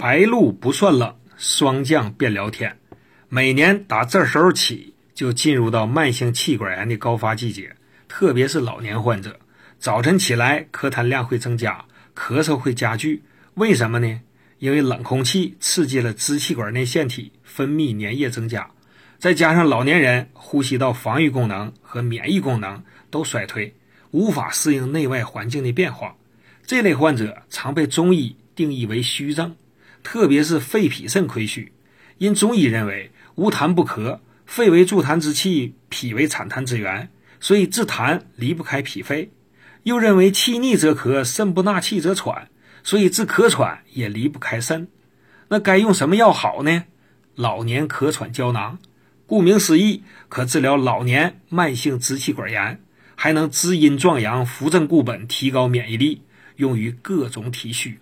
[0.00, 2.78] 白露不算冷，霜降便聊天。
[3.28, 7.74] 每年打这时候起，就进入到慢性气管炎的高发季节，
[8.06, 9.40] 特别是老年患者，
[9.80, 11.84] 早晨起来咳痰量会增加，
[12.14, 13.24] 咳嗽会加剧。
[13.54, 14.20] 为什么呢？
[14.60, 18.70] 因为冷空气刺激了支气管内腺体分泌粘液增加，
[19.18, 22.80] 再加上老年人呼吸道防御功能和免疫功能
[23.10, 23.74] 都衰退，
[24.12, 26.14] 无法适应内外环境的变化。
[26.64, 29.56] 这类患者常被中医定义为虚症，
[30.02, 31.72] 特别是肺脾肾亏虚。
[32.18, 39.30] 因中医认为无痰不咳，肺为助痰之器，脾为产痰之源，所以治痰离不开脾肺。
[39.84, 42.48] 又认为气逆则咳，肾不纳气则喘。
[42.84, 44.88] 所以治咳喘也离不开肾，
[45.48, 46.84] 那该用什么药好呢？
[47.34, 48.78] 老年咳喘胶囊，
[49.26, 52.80] 顾名思义，可治疗老年慢性支气管炎，
[53.14, 56.22] 还能滋阴壮阳、扶正固本、提高免疫力，
[56.56, 57.98] 用于各种体虚。